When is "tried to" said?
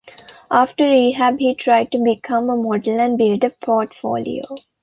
1.53-1.99